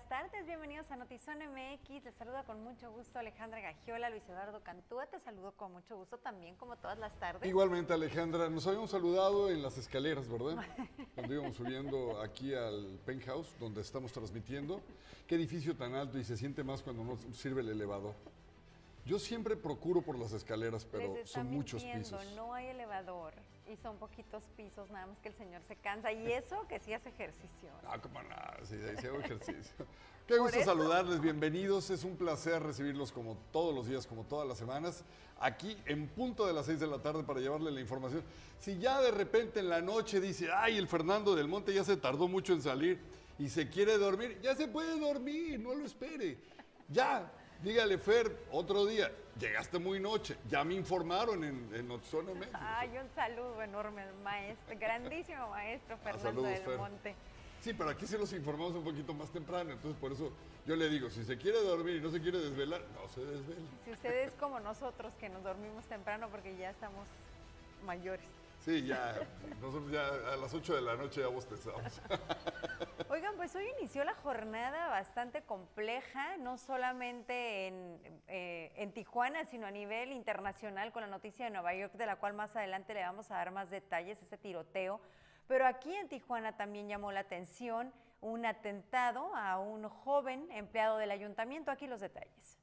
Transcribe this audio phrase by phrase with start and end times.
[0.00, 0.46] buenas tardes.
[0.46, 2.04] Bienvenidos a Notizón MX.
[2.04, 5.06] Les saluda con mucho gusto Alejandra Gagiola, Luis Eduardo Cantúa.
[5.06, 7.46] Te saludo con mucho gusto también, como todas las tardes.
[7.46, 8.48] Igualmente, Alejandra.
[8.48, 10.56] Nos habíamos saludado en las escaleras, ¿verdad?
[11.14, 14.80] Cuando íbamos subiendo aquí al penthouse, donde estamos transmitiendo.
[15.26, 18.14] Qué edificio tan alto y se siente más cuando no sirve el elevador.
[19.04, 22.24] Yo siempre procuro por las escaleras, pero son muchos pisos.
[22.36, 23.34] No hay elevador
[23.70, 26.12] y son poquitos pisos, nada más que el señor se cansa.
[26.12, 27.70] Y eso que sí hace ejercicio.
[27.86, 29.86] Ah, como nada, sí, sí hago ejercicio.
[30.26, 31.90] Qué gusto saludarles, bienvenidos.
[31.90, 35.04] Es un placer recibirlos como todos los días, como todas las semanas,
[35.38, 38.22] aquí en punto de las seis de la tarde para llevarle la información.
[38.58, 41.96] Si ya de repente en la noche dice, ay, el Fernando del Monte ya se
[41.96, 43.00] tardó mucho en salir
[43.38, 46.38] y se quiere dormir, ya se puede dormir, no lo espere.
[46.88, 47.32] Ya,
[47.62, 52.58] Dígale, Fer, otro día, llegaste muy noche, ya me informaron en, en Notizona México.
[52.58, 57.14] Ay, un saludo enorme al maestro, grandísimo maestro ah, Fernando del Monte.
[57.60, 60.32] Sí, pero aquí se los informamos un poquito más temprano, entonces por eso
[60.66, 63.60] yo le digo, si se quiere dormir y no se quiere desvelar, no se desvele.
[63.84, 67.06] Si usted es como nosotros, que nos dormimos temprano porque ya estamos
[67.84, 68.24] mayores.
[68.60, 69.14] Sí, ya,
[69.62, 72.02] nosotros ya a las 8 de la noche ya bostezamos.
[73.08, 79.66] Oigan, pues hoy inició la jornada bastante compleja, no solamente en, eh, en, Tijuana, sino
[79.66, 83.00] a nivel internacional con la noticia de Nueva York, de la cual más adelante le
[83.00, 85.00] vamos a dar más detalles, ese tiroteo.
[85.48, 91.10] Pero aquí en Tijuana también llamó la atención un atentado a un joven empleado del
[91.10, 91.70] ayuntamiento.
[91.70, 92.59] Aquí los detalles.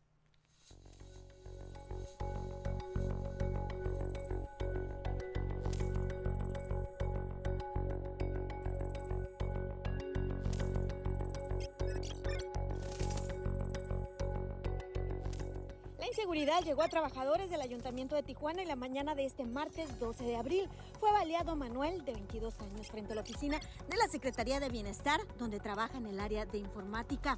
[16.14, 20.24] Seguridad llegó a trabajadores del Ayuntamiento de Tijuana en la mañana de este martes 12
[20.24, 20.70] de abril.
[21.00, 25.20] Fue baleado Manuel, de 22 años, frente a la oficina de la Secretaría de Bienestar,
[25.38, 27.38] donde trabaja en el área de informática.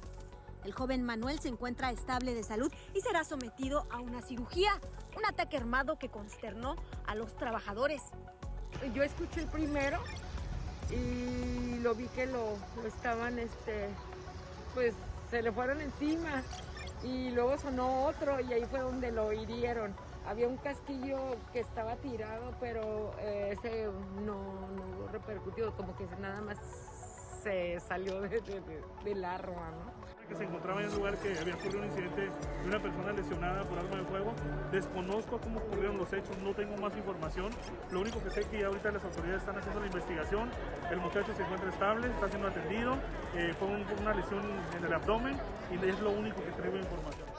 [0.64, 4.72] El joven Manuel se encuentra estable de salud y será sometido a una cirugía,
[5.16, 8.02] un ataque armado que consternó a los trabajadores.
[8.94, 10.00] Yo escuché el primero
[10.90, 13.88] y lo vi que lo, lo estaban, este,
[14.74, 14.94] pues
[15.30, 16.42] se le fueron encima
[17.02, 19.94] y luego sonó otro y ahí fue donde lo hirieron.
[20.26, 23.88] Había un casquillo que estaba tirado, pero eh, ese
[24.24, 26.58] no, no repercutió, como que nada más
[27.42, 28.40] se salió de,
[29.04, 30.00] del arma, ¿no?
[30.28, 33.64] Que se encontraba en el lugar que había ocurrido un incidente de una persona lesionada
[33.64, 34.32] por arma de fuego.
[34.70, 37.50] Desconozco cómo ocurrieron los hechos, no tengo más información.
[37.90, 40.50] Lo único que sé es que ya ahorita las autoridades están haciendo la investigación.
[40.90, 42.94] El muchacho se encuentra estable, está siendo atendido.
[43.34, 43.68] Eh, fue
[44.00, 44.42] una lesión
[44.76, 45.36] en el abdomen
[45.70, 47.30] y es lo único que tengo información.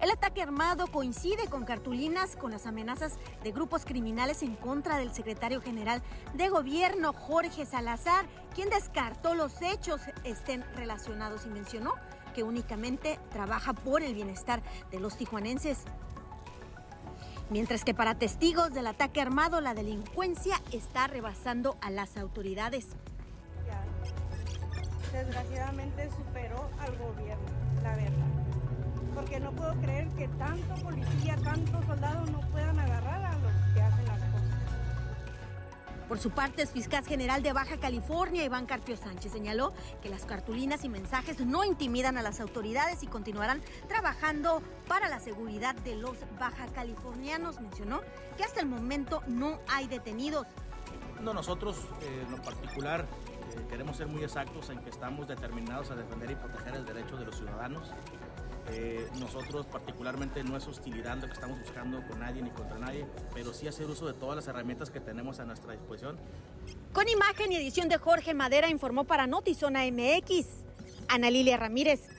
[0.00, 5.14] El ataque armado coincide con cartulinas con las amenazas de grupos criminales en contra del
[5.14, 6.02] secretario general
[6.34, 11.94] de gobierno Jorge Salazar, quien descartó los hechos estén relacionados y mencionó
[12.34, 15.84] que únicamente trabaja por el bienestar de los tijuanenses.
[17.48, 22.88] Mientras que para testigos del ataque armado la delincuencia está rebasando a las autoridades.
[25.14, 27.48] Desgraciadamente superó al gobierno,
[27.82, 28.34] la verdad
[29.14, 33.80] porque no puedo creer que tanto policía, tantos soldados no puedan agarrar a los que
[33.80, 34.42] hacen las cosas.
[36.08, 39.72] Por su parte, el fiscal general de Baja California, Iván Carpio Sánchez, señaló
[40.02, 45.20] que las cartulinas y mensajes no intimidan a las autoridades y continuarán trabajando para la
[45.20, 47.60] seguridad de los baja californianos.
[47.60, 48.02] Mencionó
[48.36, 50.46] que hasta el momento no hay detenidos.
[51.22, 53.06] No, nosotros eh, en lo particular
[53.68, 57.24] queremos ser muy exactos en que estamos determinados a defender y proteger el derecho de
[57.24, 57.92] los ciudadanos.
[58.70, 63.06] Eh, nosotros particularmente no es hostilidad lo que estamos buscando con nadie ni contra nadie,
[63.34, 66.16] pero sí hacer uso de todas las herramientas que tenemos a nuestra disposición.
[66.92, 70.46] Con imagen y edición de Jorge Madera informó para Notizona MX,
[71.08, 72.13] Ana Lilia Ramírez.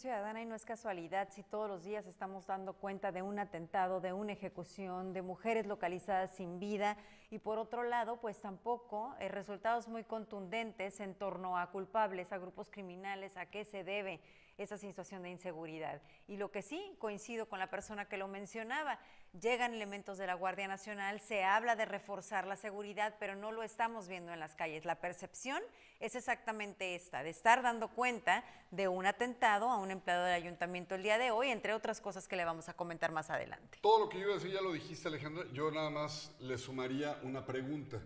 [0.00, 4.00] Ciudadana y no es casualidad si todos los días estamos dando cuenta de un atentado,
[4.00, 6.96] de una ejecución, de mujeres localizadas sin vida
[7.30, 12.38] y por otro lado, pues tampoco eh, resultados muy contundentes en torno a culpables, a
[12.38, 14.20] grupos criminales, a qué se debe
[14.62, 16.02] esa situación de inseguridad.
[16.28, 18.98] Y lo que sí, coincido con la persona que lo mencionaba,
[19.40, 23.62] llegan elementos de la Guardia Nacional, se habla de reforzar la seguridad, pero no lo
[23.62, 24.84] estamos viendo en las calles.
[24.84, 25.62] La percepción
[25.98, 30.94] es exactamente esta, de estar dando cuenta de un atentado a un empleado del ayuntamiento
[30.94, 33.78] el día de hoy, entre otras cosas que le vamos a comentar más adelante.
[33.80, 35.44] Todo lo que yo iba a decir ya lo dijiste, Alejandra.
[35.52, 38.00] Yo nada más le sumaría una pregunta.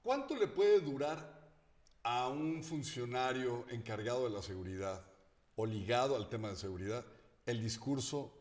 [0.00, 1.18] ¿Cuánto le puede durar
[2.04, 5.04] a un funcionario encargado de la seguridad
[5.56, 7.04] o ligado al tema de seguridad
[7.46, 8.32] el discurso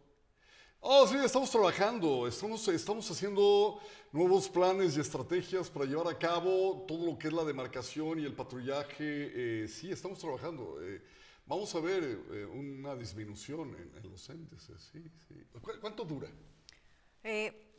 [0.86, 3.80] Oh, sí, estamos trabajando, estamos, estamos haciendo
[4.12, 8.26] nuevos planes y estrategias para llevar a cabo todo lo que es la demarcación y
[8.26, 8.98] el patrullaje.
[9.00, 10.78] Eh, sí, estamos trabajando.
[10.82, 11.02] Eh,
[11.46, 14.90] vamos a ver eh, una disminución en, los índices.
[14.92, 15.36] Sí, sí.
[15.82, 16.30] ¿Cuánto dura?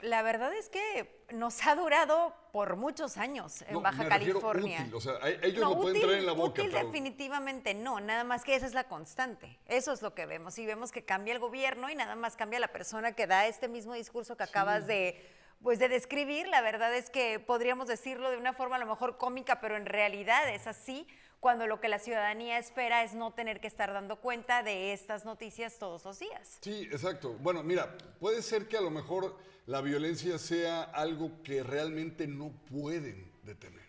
[0.01, 4.81] la verdad es que nos ha durado por muchos años en Baja California.
[4.81, 6.63] Útil, o sea, ellos no, pueden traer en la boca.
[6.63, 9.59] Útil definitivamente no, nada más que esa es la constante.
[9.67, 10.59] Eso es lo que vemos.
[10.59, 13.69] Y vemos que cambia el gobierno y nada más cambia la persona que da este
[13.69, 15.21] mismo discurso que acabas de
[15.65, 19.17] pues de describir, la verdad es que podríamos decirlo de una forma a lo mejor
[19.17, 21.07] cómica, pero en realidad es así,
[21.45, 25.27] cuando lo que la ciudadanía espera es no tener que estar dando cuenta de estas
[25.27, 26.57] noticias todos los días.
[26.63, 27.35] Sí, exacto.
[27.35, 29.37] Bueno, mira, puede ser que a lo mejor
[29.67, 33.85] la violencia sea algo que realmente no pueden detener.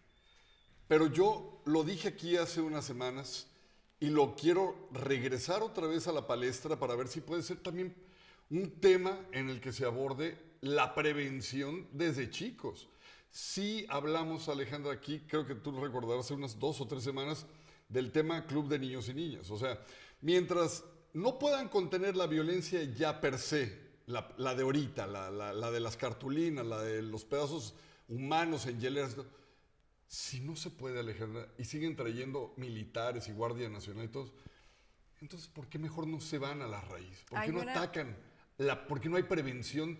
[0.89, 3.47] Pero yo lo dije aquí hace unas semanas
[4.01, 7.95] y lo quiero regresar otra vez a la palestra para ver si puede ser también
[8.49, 12.89] un tema en el que se aborde la prevención desde chicos.
[13.35, 17.45] Sí hablamos, Alejandra, aquí, creo que tú recordarás hace unas dos o tres semanas,
[17.89, 19.51] del tema Club de Niños y Niñas.
[19.51, 19.77] O sea,
[20.21, 25.97] mientras no puedan contener la violencia ya per se, la, de ahorita, la, de las
[25.97, 27.75] cartulinas, la de los pedazos
[28.07, 29.17] humanos en hieleras,
[30.07, 34.31] si no se puede, Alejandra, y siguen trayendo militares y Guardia Nacional y todos,
[35.19, 37.25] entonces, ¿por qué mejor no se van a la raíz?
[37.29, 38.15] ¿Por qué no atacan?
[38.59, 39.99] La, ¿Por qué no hay prevención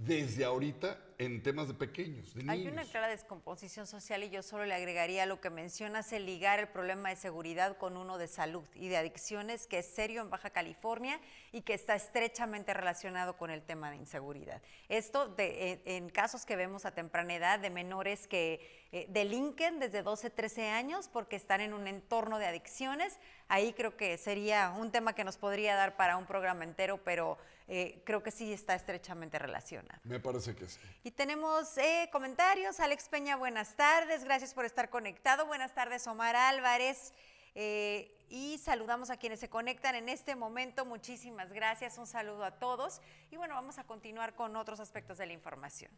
[0.00, 2.56] desde ahorita en temas de pequeños, de niños.
[2.56, 6.58] Hay una clara descomposición social y yo solo le agregaría lo que mencionas, el ligar
[6.58, 10.30] el problema de seguridad con uno de salud y de adicciones, que es serio en
[10.30, 11.20] Baja California
[11.52, 14.62] y que está estrechamente relacionado con el tema de inseguridad.
[14.88, 20.02] Esto de, en, casos que vemos a temprana edad de menores que eh, delinquen desde
[20.02, 23.18] 12, 13 años porque están en un entorno de adicciones,
[23.48, 27.36] ahí creo que sería un tema que nos podría dar para un programa entero, pero
[27.72, 30.00] eh, creo que sí está estrechamente relacionado.
[30.02, 30.80] Me parece que sí.
[31.04, 32.80] Y tenemos eh, comentarios.
[32.80, 34.24] Alex Peña, buenas tardes.
[34.24, 35.46] Gracias por estar conectado.
[35.46, 37.12] Buenas tardes, Omar Álvarez.
[37.54, 40.84] Eh, y saludamos a quienes se conectan en este momento.
[40.84, 41.96] Muchísimas gracias.
[41.96, 43.00] Un saludo a todos.
[43.30, 45.92] Y bueno, vamos a continuar con otros aspectos de la información.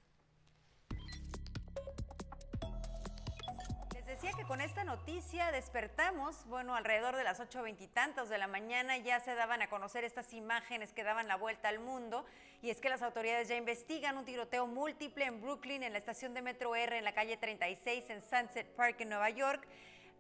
[4.13, 8.99] Decía que con esta noticia despertamos, bueno, alrededor de las ocho veintitantos de la mañana
[8.99, 12.27] ya se daban a conocer estas imágenes que daban la vuelta al mundo
[12.61, 16.35] y es que las autoridades ya investigan un tiroteo múltiple en Brooklyn, en la estación
[16.35, 19.67] de Metro R, en la calle 36, en Sunset Park, en Nueva York.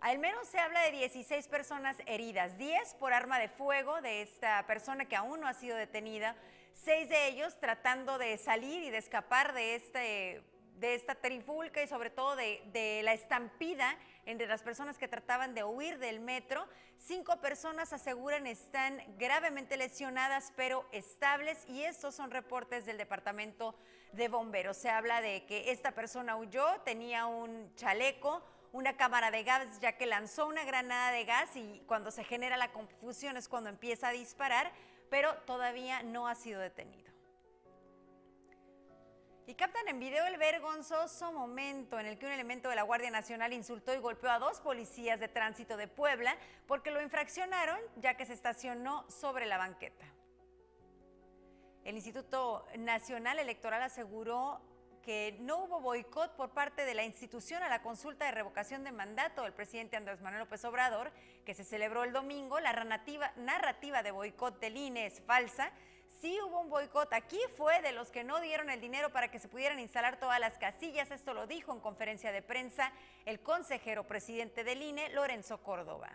[0.00, 4.66] Al menos se habla de 16 personas heridas, 10 por arma de fuego de esta
[4.66, 6.34] persona que aún no ha sido detenida,
[6.72, 10.42] seis de ellos tratando de salir y de escapar de este
[10.78, 13.96] de esta trifulca y sobre todo de, la estampida
[14.26, 16.66] entre las personas que trataban de huir del metro.
[16.98, 23.74] Cinco personas aseguran están gravemente lesionadas pero estables y estos son reportes del Departamento
[24.12, 24.76] de Bomberos.
[24.76, 29.96] Se habla de que esta persona huyó, tenía un chaleco, una cámara de gas ya
[29.96, 34.08] que lanzó una granada de gas y cuando se genera la confusión es cuando empieza
[34.08, 34.72] a disparar,
[35.10, 37.11] pero todavía no ha sido detenido.
[39.52, 43.10] Y captan en video el vergonzoso momento en el que un elemento de la Guardia
[43.10, 48.14] Nacional insultó y golpeó a dos policías de tránsito de Puebla porque lo infraccionaron ya
[48.14, 50.06] que se estacionó sobre la banqueta.
[51.84, 54.62] El Instituto Nacional Electoral aseguró
[55.02, 58.92] que no hubo boicot por parte de la institución a la consulta de revocación de
[58.92, 61.12] mandato del presidente Andrés Manuel López Obrador,
[61.44, 62.58] que se celebró el domingo.
[62.58, 65.72] La narrativa, narrativa de boicot del INE es falsa
[66.22, 67.12] sí hubo un boicot.
[67.12, 70.38] Aquí fue de los que no dieron el dinero para que se pudieran instalar todas
[70.38, 71.10] las casillas.
[71.10, 72.92] Esto lo dijo en conferencia de prensa
[73.26, 76.10] el consejero presidente del INE, Lorenzo Córdoba.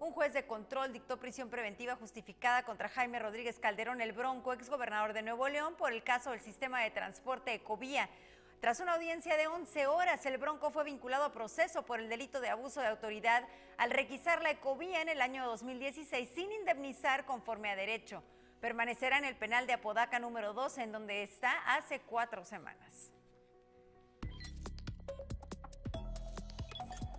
[0.00, 5.12] Un juez de control dictó prisión preventiva justificada contra Jaime Rodríguez Calderón el Bronco, exgobernador
[5.12, 8.10] de Nuevo León, por el caso del sistema de transporte Ecovía.
[8.60, 12.40] Tras una audiencia de 11 horas, el Bronco fue vinculado a proceso por el delito
[12.40, 13.46] de abuso de autoridad
[13.76, 18.24] al requisar la Ecovía en el año 2016 sin indemnizar conforme a derecho
[18.62, 23.10] permanecerá en el penal de Apodaca número 2, en donde está hace cuatro semanas.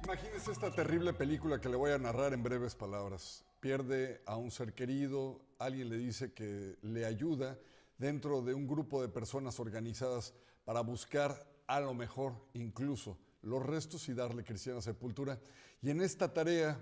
[0.06, 3.46] Imagínese esta terrible película que le voy a narrar en breves palabras.
[3.60, 7.58] Pierde a un ser querido, alguien le dice que le ayuda
[7.98, 10.34] dentro de un grupo de personas organizadas
[10.64, 15.38] para buscar a lo mejor incluso los restos y darle cristiana sepultura.
[15.82, 16.80] Y en esta tarea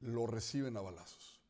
[0.00, 1.42] lo reciben a balazos.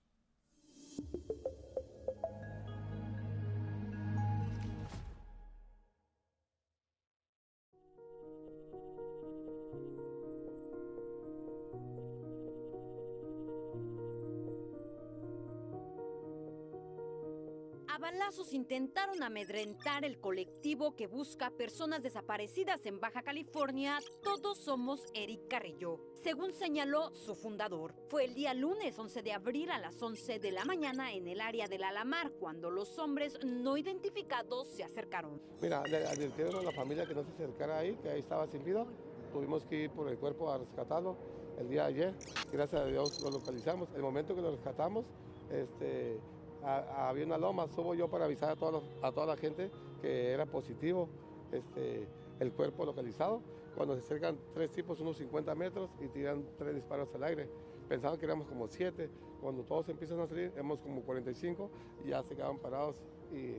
[18.03, 25.47] Balazos intentaron amedrentar el colectivo que busca personas desaparecidas en Baja California, Todos Somos Eric
[25.49, 26.01] Carrillo.
[26.21, 30.51] Según señaló su fundador, fue el día lunes 11 de abril a las 11 de
[30.51, 35.41] la mañana en el área del Alamar cuando los hombres no identificados se acercaron.
[35.61, 38.65] Mira, le advirtieron a la familia que no se acercara ahí, que ahí estaba sin
[38.65, 38.85] vida.
[39.33, 41.17] Tuvimos que ir por el cuerpo a rescatarlo
[41.57, 42.15] el día de ayer.
[42.53, 43.89] Gracias a Dios lo localizamos.
[43.95, 45.05] El momento que lo rescatamos,
[45.53, 46.19] este,
[46.65, 51.09] había una loma, subo yo para avisar a toda, la, gente que era positivo
[51.51, 52.07] este,
[52.41, 53.41] el cuerpo localizado.
[53.77, 57.49] Cuando se acercan tres tipos, unos 50 metros, y tiran tres disparos al aire.
[57.89, 59.11] Pensaban que éramos como siete.
[59.41, 61.71] Cuando todos empiezan a salir, éramos como 45
[62.05, 62.97] y ya se quedaron parados
[63.33, 63.57] y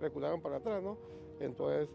[0.00, 0.96] recularon para atrás, ¿no?
[1.40, 1.88] Entonces,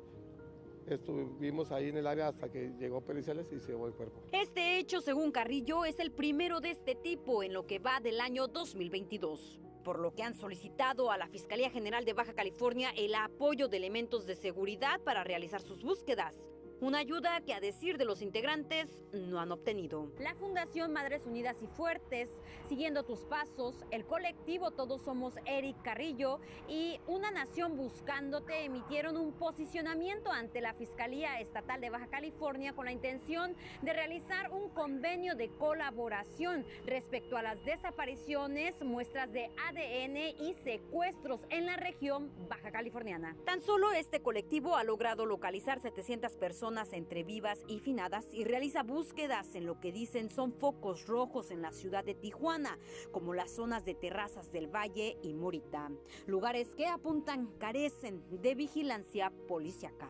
[0.87, 4.21] Estuvimos ahí en el área hasta que llegó periciales y se llevó el cuerpo.
[4.31, 8.19] Este hecho, según Carrillo, es el primero de este tipo en lo que va del
[8.19, 13.13] año 2022 por lo que han solicitado a la Fiscalía General de Baja California el
[13.15, 16.52] apoyo de elementos de seguridad para realizar sus búsquedas.
[16.81, 20.11] Una ayuda que a decir de los integrantes no han obtenido.
[20.19, 22.29] La Fundación Madres Unidas y Fuertes,
[22.67, 29.33] Siguiendo tus Pasos, el colectivo Todos Somos Eric Carrillo y Una Nación Buscándote emitieron un
[29.33, 35.35] posicionamiento ante la Fiscalía Estatal de Baja California con la intención de realizar un convenio
[35.35, 42.71] de colaboración respecto a las desapariciones, muestras de ADN y secuestros en la región baja
[42.71, 43.35] californiana.
[43.45, 48.83] Tan solo este colectivo ha logrado localizar 700 personas entre vivas y finadas y realiza
[48.83, 52.79] búsquedas en lo que dicen son focos rojos en la ciudad de Tijuana,
[53.11, 55.91] como las zonas de Terrazas del Valle y Morita,
[56.25, 60.09] lugares que apuntan carecen de vigilancia policiaca.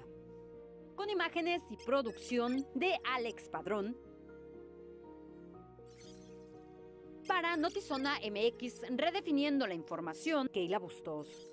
[0.95, 3.97] Con imágenes y producción de Alex Padrón,
[7.27, 11.52] para Notizona MX, redefiniendo la información, Keila Bustos.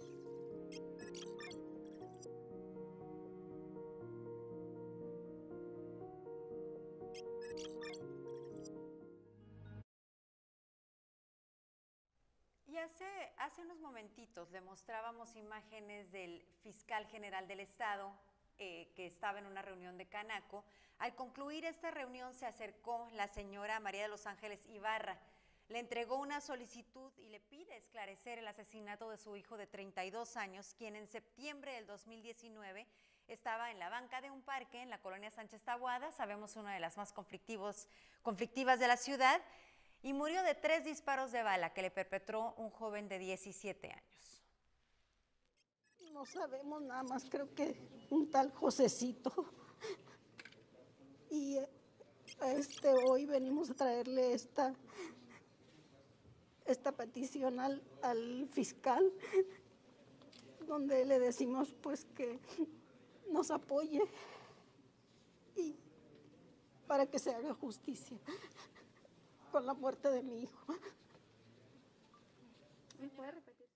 [13.38, 18.12] Hace, unos momentitos le mostrábamos imágenes del fiscal general del Estado
[18.58, 20.64] eh, que estaba en una reunión de Canaco.
[20.98, 25.18] Al concluir esta reunión se acercó la señora María de los Ángeles Ibarra.
[25.68, 30.36] Le entregó una solicitud y le pide esclarecer el asesinato de su hijo de 32
[30.36, 32.86] años, quien en septiembre del 2019
[33.28, 36.80] estaba en la banca de un parque en la colonia Sánchez Tabuada, sabemos una de
[36.80, 37.88] las más conflictivos,
[38.22, 39.40] conflictivas de la ciudad,
[40.02, 44.42] y murió de tres disparos de bala que le perpetró un joven de 17 años.
[46.12, 47.76] No sabemos nada más, creo que
[48.10, 49.32] un tal Josecito.
[51.30, 51.58] Y
[52.42, 54.74] este, hoy venimos a traerle esta,
[56.64, 59.12] esta petición al, al fiscal,
[60.66, 62.40] donde le decimos pues que
[63.30, 64.02] nos apoye
[65.56, 65.76] y
[66.86, 68.18] para que se haga justicia
[69.50, 70.74] con la muerte de mi hijo.
[72.98, 73.66] ¿Me puede repetir?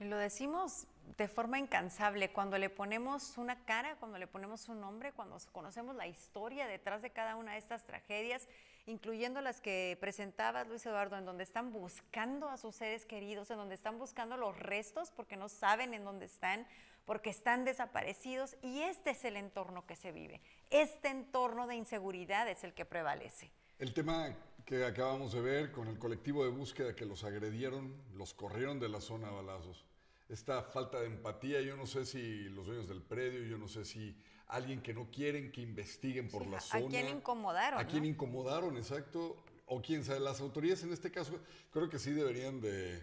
[0.00, 0.86] Lo decimos
[1.16, 5.94] de forma incansable, cuando le ponemos una cara, cuando le ponemos un nombre, cuando conocemos
[5.94, 8.48] la historia detrás de cada una de estas tragedias,
[8.86, 13.58] incluyendo las que presentabas, Luis Eduardo, en donde están buscando a sus seres queridos, en
[13.58, 16.66] donde están buscando los restos porque no saben en dónde están,
[17.04, 20.40] porque están desaparecidos, y este es el entorno que se vive.
[20.70, 23.52] Este entorno de inseguridad es el que prevalece.
[23.78, 28.32] El tema que acabamos de ver con el colectivo de búsqueda que los agredieron, los
[28.32, 29.84] corrieron de la zona a balazos.
[30.28, 33.84] Esta falta de empatía, yo no sé si los dueños del predio, yo no sé
[33.84, 34.16] si
[34.46, 36.86] alguien que no quieren que investiguen por la zona.
[36.86, 37.80] ¿A quién incomodaron?
[37.80, 39.42] A quién incomodaron, exacto.
[39.66, 41.40] O quién sabe, las autoridades en este caso
[41.72, 43.02] creo que sí deberían de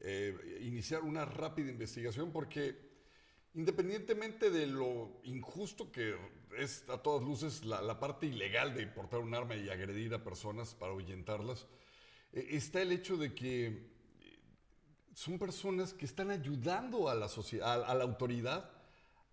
[0.00, 2.87] eh, iniciar una rápida investigación porque
[3.54, 6.16] independientemente de lo injusto que
[6.58, 10.74] es a todas luces la, parte ilegal de portar un arma y agredir a personas
[10.74, 11.66] para ahuyentarlas,
[12.32, 14.38] eh, está el hecho de que eh,
[15.14, 18.70] son personas que están ayudando a la, sociedad, a la autoridad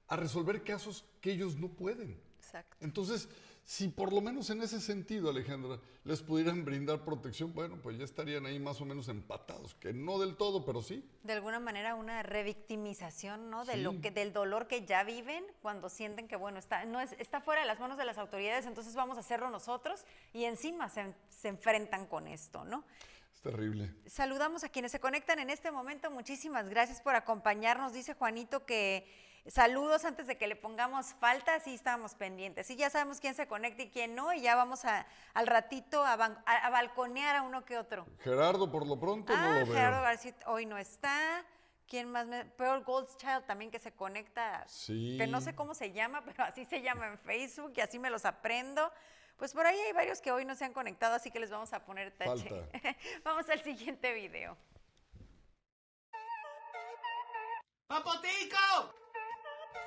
[0.08, 2.20] a resolver casos que ellos no pueden.
[2.38, 2.78] Exacto.
[2.80, 3.28] Entonces,
[3.66, 8.06] si por lo menos en ese sentido, Alejandra, les pudieran brindar protección, bueno, pues ya
[8.06, 11.04] estarían ahí más o menos empatados, que no del todo, pero sí.
[11.24, 13.66] De alguna manera una revictimización, ¿no?
[13.66, 17.14] De lo que, del dolor que ya viven cuando sienten que, bueno, está, no es,
[17.14, 20.88] está fuera de las manos de las autoridades, entonces vamos a hacerlo nosotros y encima
[20.88, 22.84] se, se enfrentan con esto, ¿no?
[23.34, 23.92] Es terrible.
[24.06, 26.12] Saludamos a quienes se conectan en este momento.
[26.12, 27.94] Muchísimas gracias por acompañarnos.
[27.94, 29.08] Dice Juanito que
[29.48, 32.68] saludos antes de que le pongamos falta, sí estábamos pendientes.
[32.68, 36.04] Sí, ya sabemos quién se conecta y quién no, y ya vamos a, al ratito
[36.04, 38.06] a, balconear a uno que otro.
[38.20, 39.66] Gerardo, por lo pronto, no ah, lo veo.
[39.68, 41.46] Gerardo García hoy no está.
[41.88, 42.26] ¿Quién más?
[42.26, 42.46] Me...
[42.46, 44.68] Pearl Goldchild también que se conecta.
[44.68, 45.18] Sí.
[45.20, 48.10] Que no sé cómo se llama, pero así se llama en Facebook y así me
[48.10, 48.92] los aprendo.
[49.38, 51.74] Pues por ahí hay varios que hoy no se han conectado, así que les vamos
[51.74, 52.50] a poner tache.
[52.50, 52.80] Falta.
[53.24, 54.58] vamos al siguiente video.
[57.88, 59.05] ¡Papotico!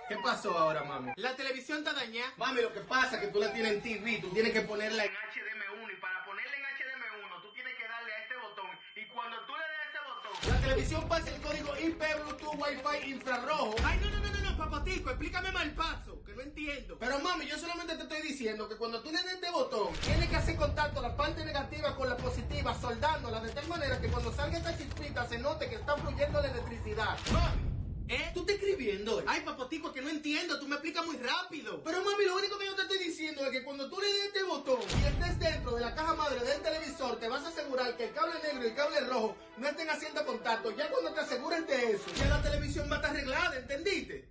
[0.08, 1.12] ¿Qué pasó ahora, mami?
[1.16, 2.32] La televisión está dañada.
[2.38, 5.04] Mami, lo que pasa es que tú la tienes en TV, tú tienes que ponerla
[5.04, 9.04] en HDM1 y para ponerla en HDM1 tú tienes que darle a este botón y
[9.12, 13.10] cuando tú le des a ese botón, la televisión pasa el código IP Bluetooth Wi-Fi
[13.10, 13.74] infrarrojo.
[13.84, 16.96] Ay, no, no, no, no, no, papotico, explícame mal paso, que no entiendo.
[16.98, 20.30] Pero mami, yo solamente te estoy diciendo que cuando tú le des este botón, tienes
[20.30, 24.32] que hacer contacto la parte negativa con la positiva, soldándola de tal manera que cuando
[24.32, 27.18] salga esta chispita se note que está fluyendo la electricidad.
[27.30, 27.77] Mami.
[28.08, 28.30] ¿Eh?
[28.32, 29.22] ¿Tú estás escribiendo?
[29.26, 31.82] Ay, papotico, que no entiendo, tú me explicas muy rápido.
[31.84, 34.24] Pero mami, lo único que yo te estoy diciendo es que cuando tú le des
[34.26, 37.94] este botón y estés dentro de la caja madre del televisor, te vas a asegurar
[37.98, 40.74] que el cable negro y el cable rojo no estén haciendo contacto.
[40.74, 44.26] Ya cuando te asegures de eso, ya la televisión va a estar arreglada, ¿entendiste?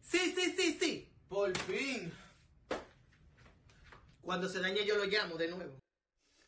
[0.00, 1.12] Sí, sí, sí, sí.
[1.28, 2.10] Por fin.
[4.22, 5.78] Cuando se dañe yo lo llamo de nuevo.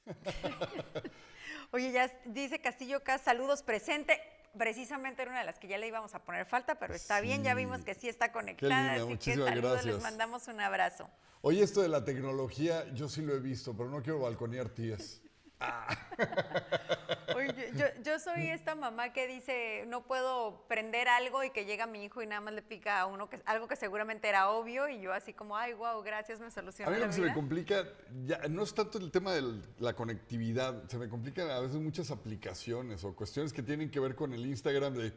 [1.72, 4.39] Oye, ya dice Castillo Cas, saludos presente.
[4.58, 7.42] Precisamente era una de las que ya le íbamos a poner falta, pero está bien,
[7.44, 10.02] ya vimos que sí está conectada, linda, así que saludos, les gracias.
[10.02, 11.08] mandamos un abrazo.
[11.42, 15.22] Oye, esto de la tecnología, yo sí lo he visto, pero no quiero balconear tías.
[15.60, 15.68] Oye,
[17.74, 22.04] yo, yo soy esta mamá que dice, no puedo prender algo y que llega mi
[22.04, 25.00] hijo y nada más le pica a uno que algo que seguramente era obvio y
[25.00, 27.84] yo así como, ay, wow, gracias, me A solucionó mí lo que se me complica,
[28.24, 29.42] ya, no es tanto el tema de
[29.78, 34.14] la conectividad, se me complican a veces muchas aplicaciones o cuestiones que tienen que ver
[34.14, 35.12] con el Instagram de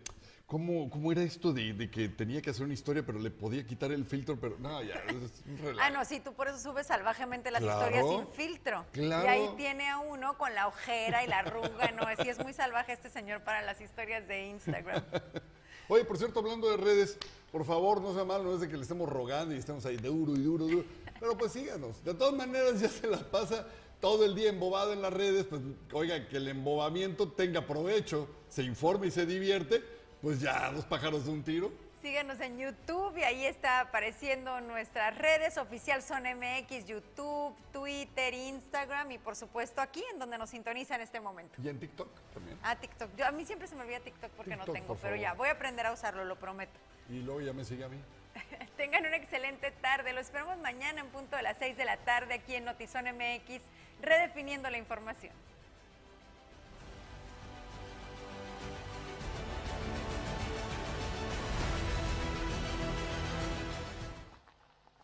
[0.46, 3.66] cómo, cómo era esto de, de que tenía que hacer una historia, pero le podía
[3.66, 5.80] quitar el filtro, pero no, ya, es un relajo.
[5.82, 8.86] Ah, no, sí, tú por eso subes salvajemente las Claro, historias sin filtro.
[8.92, 9.26] claro.
[9.26, 12.54] Y ahí tiene a uno con la ojera y la arruga, no, así es muy
[12.54, 15.04] salvaje este señor para las historias de Instagram.
[15.90, 17.18] Oye, por cierto, hablando de redes,
[17.52, 19.98] por favor, no sea mal, no es de que le estemos rogando y estemos ahí
[19.98, 20.86] duro y duro, duro,
[21.20, 22.02] pero pues síganos.
[22.04, 23.68] De todas maneras, ya se la pasa
[24.00, 28.64] todo el día embobado en las redes, pues oiga, que el embobamiento tenga provecho, se
[28.64, 29.84] informe y se divierte,
[30.22, 31.72] pues ya, dos pájaros de un tiro.
[32.04, 39.14] Síguenos en YouTube y ahí está apareciendo nuestras redes oficial son MX, YouTube, Twitter, Instagram
[39.14, 41.56] y por supuesto aquí en donde nos sintoniza en este momento.
[41.64, 42.60] Y en TikTok también.
[42.62, 43.10] Ah, TikTok.
[43.16, 45.48] Yo, a mí siempre se me olvida TikTok porque no tengo, por pero ya, voy
[45.48, 46.78] a aprender a usarlo, lo prometo.
[47.10, 47.98] Y luego ya me sigue a mí.
[48.76, 50.12] Tengan una excelente tarde.
[50.12, 53.62] Lo esperamos mañana en punto de las 6 de la tarde aquí en Notizón MX,
[54.02, 55.32] redefiniendo la información.